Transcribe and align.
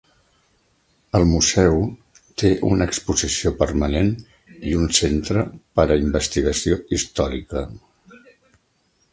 El 1.17 1.25
Museu 1.31 1.83
té 2.43 2.51
una 2.71 2.87
exposició 2.91 3.51
permanent 3.61 4.11
i 4.71 4.75
un 4.81 4.89
centre 5.01 5.45
per 5.81 5.87
a 5.89 5.99
investigació 6.07 6.83
històrica. 6.99 7.67